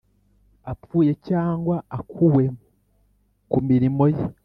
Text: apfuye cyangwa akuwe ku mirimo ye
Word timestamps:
apfuye 0.71 1.11
cyangwa 1.27 1.75
akuwe 1.99 2.43
ku 3.51 3.57
mirimo 3.67 4.03
ye 4.15 4.23